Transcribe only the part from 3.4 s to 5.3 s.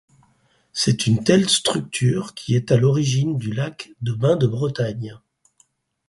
lac de Bain-de-Bretagne.